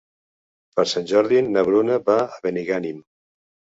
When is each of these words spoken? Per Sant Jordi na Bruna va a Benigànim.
Per 0.77 0.85
Sant 0.93 1.05
Jordi 1.11 1.41
na 1.49 1.65
Bruna 1.69 1.99
va 2.11 2.17
a 2.25 2.43
Benigànim. 2.49 3.05